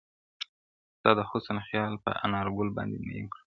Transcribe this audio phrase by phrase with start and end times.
[0.95, 3.47] ستا د حسن خیال پر انارګل باندي مین کړمه-